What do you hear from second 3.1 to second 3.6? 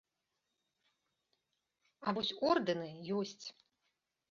ёсць.